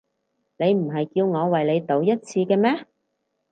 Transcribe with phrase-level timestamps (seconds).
[0.57, 2.87] 你唔係叫我為你賭一次嘅咩？